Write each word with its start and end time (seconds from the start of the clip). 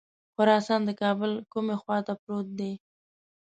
خراسان 0.35 0.81
د 0.85 0.89
کابل 1.01 1.31
کومې 1.51 1.75
خواته 1.81 2.13
پروت 2.21 2.47
دی. 2.59 2.71